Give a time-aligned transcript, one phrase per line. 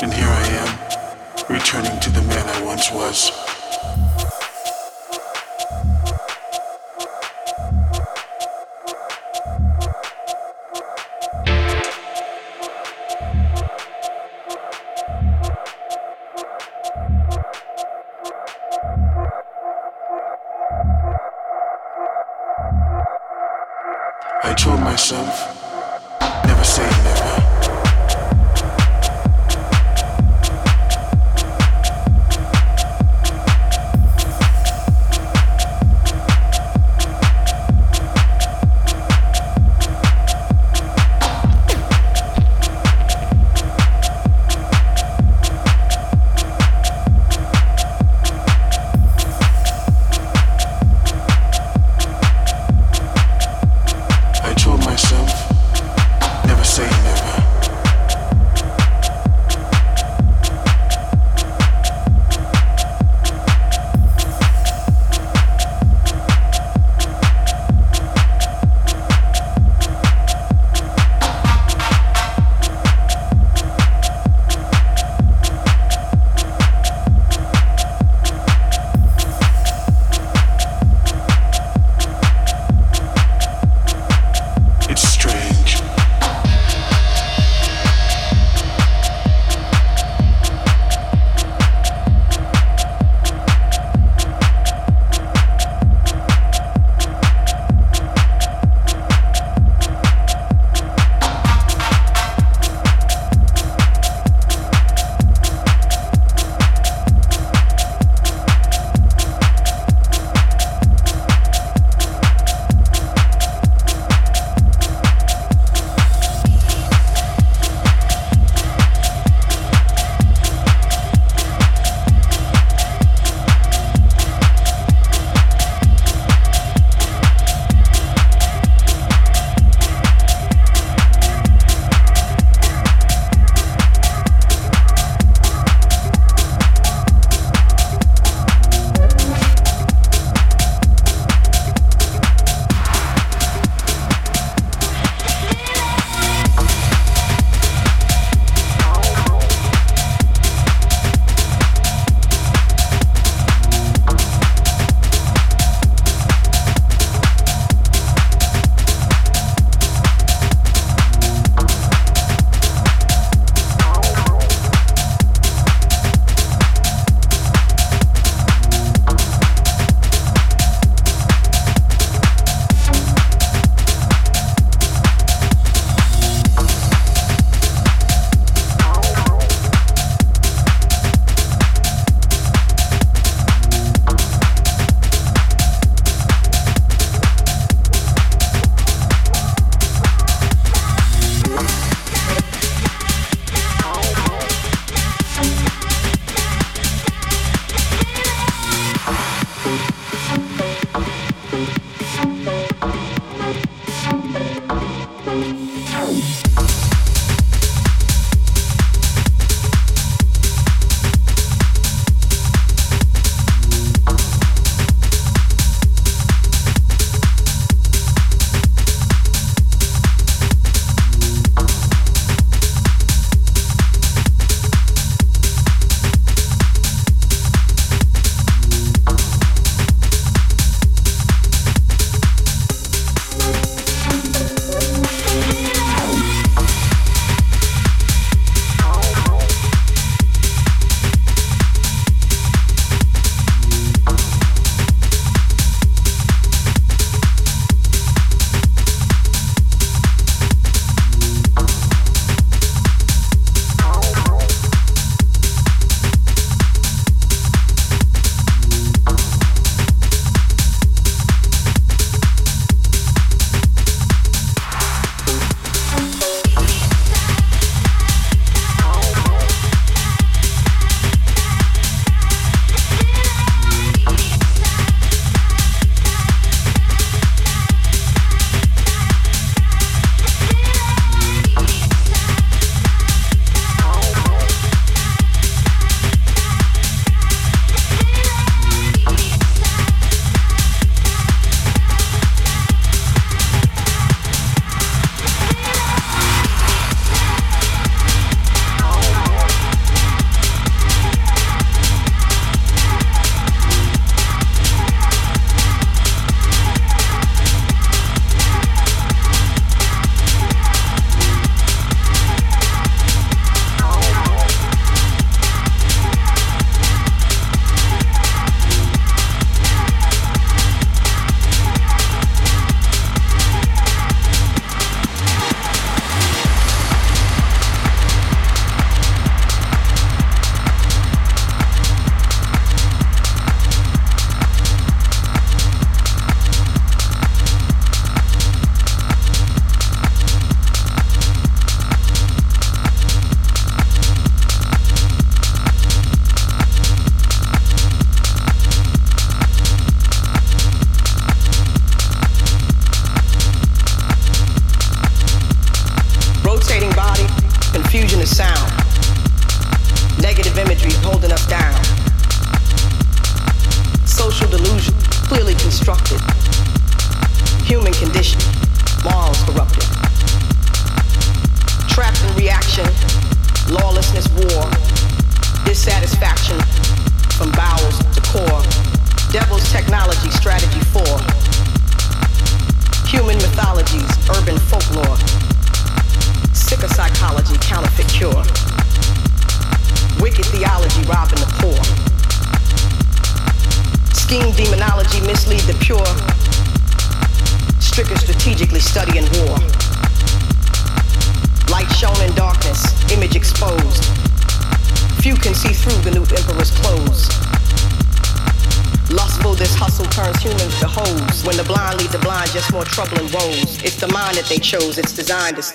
[0.00, 3.47] And here I am, returning to the man I once was.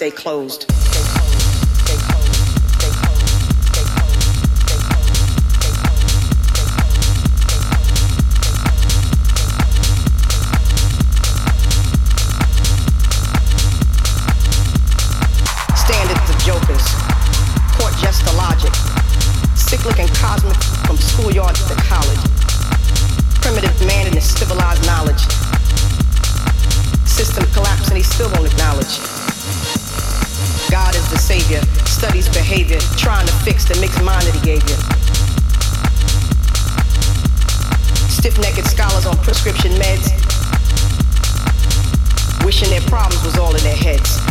[0.04, 0.73] Stay closed.
[42.54, 44.22] Wishing their problems was all in their heads.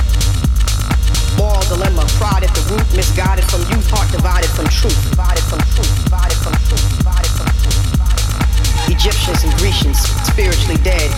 [1.35, 5.59] Moral dilemma, pride at the root, misguided from youth, heart divided from truth, divided from
[5.75, 8.95] truth, divided from truth, divided from truth.
[8.95, 11.11] Egyptians and Grecians, spiritually dead,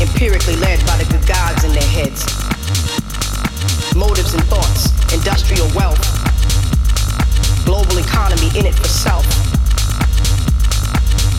[0.00, 2.24] empirically led by the good gods in their heads.
[3.92, 6.00] Motives and thoughts, industrial wealth,
[7.68, 9.28] global economy in it for self.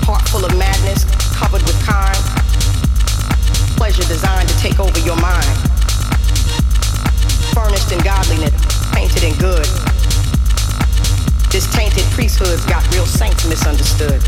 [0.06, 2.37] Heart full of madness, covered with kind.
[3.78, 5.46] Pleasure designed to take over your mind.
[7.54, 8.52] Furnished in godliness,
[8.92, 9.66] painted in good.
[11.50, 14.22] This tainted priesthood's got real saints misunderstood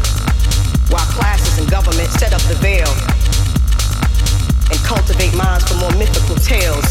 [0.90, 2.90] while classes and government set up the veil
[4.70, 6.86] and cultivate minds for more mythical tales.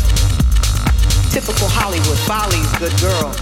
[1.31, 3.35] Typical Hollywood follies, good girl,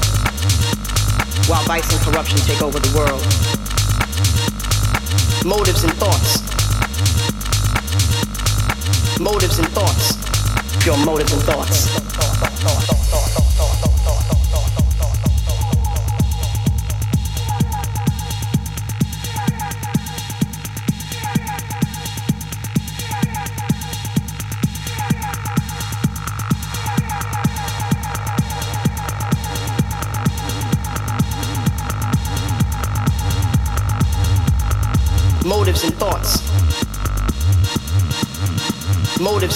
[1.48, 3.20] while vice and corruption take over the world.
[5.44, 6.55] Motives and thoughts.
[9.20, 10.84] Motives and thoughts.
[10.84, 12.06] Your motives and thoughts.
[35.46, 36.45] motives and thoughts.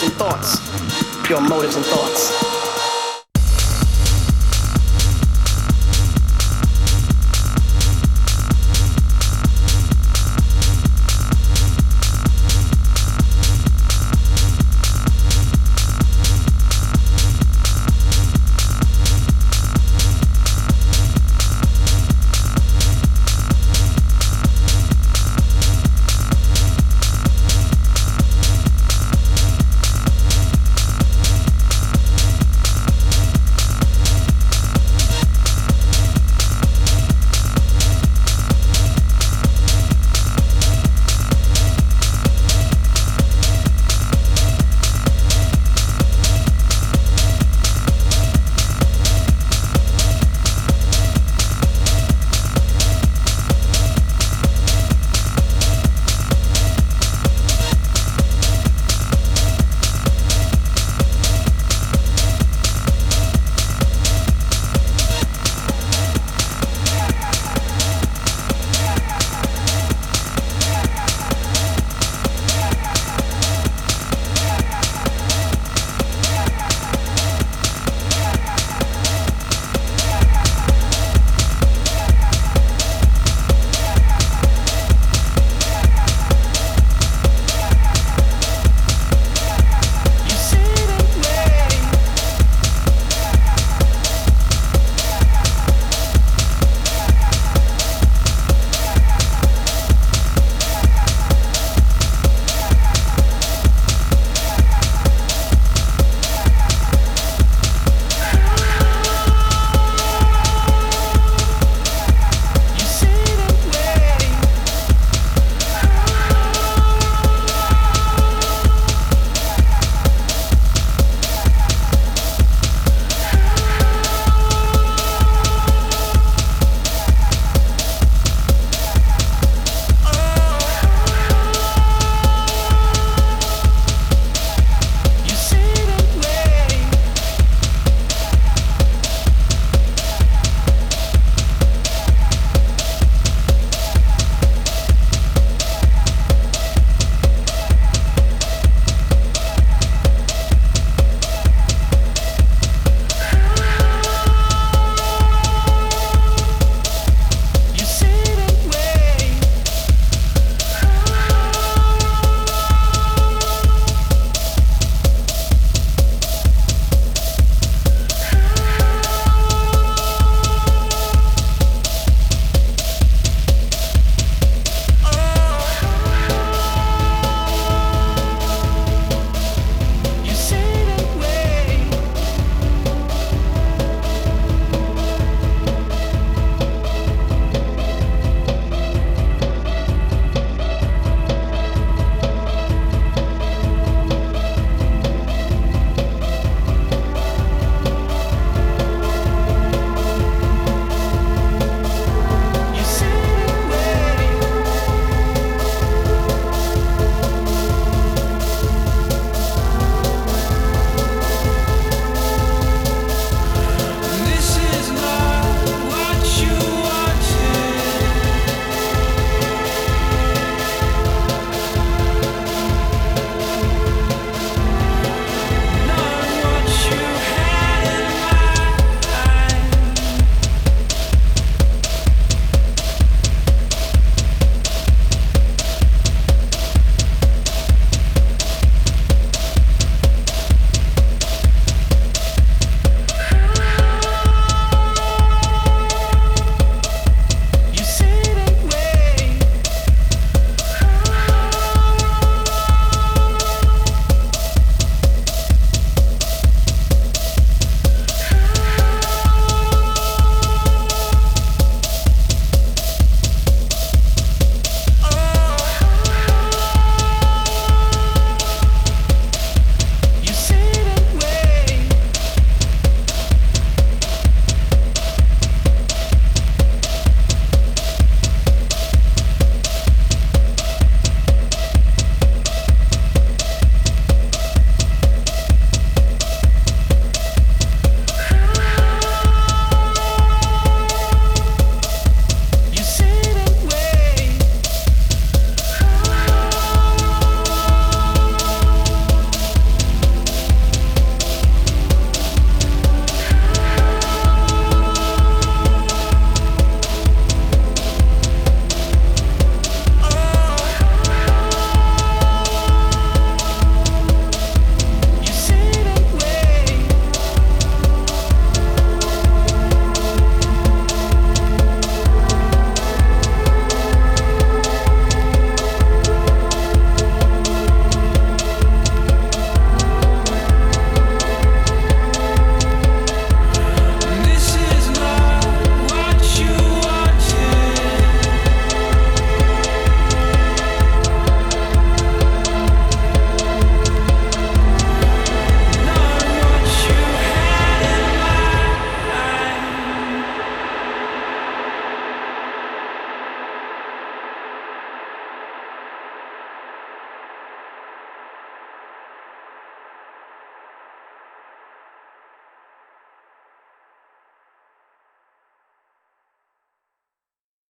[0.01, 1.28] Motives and thoughts.
[1.28, 2.60] Your motives and thoughts.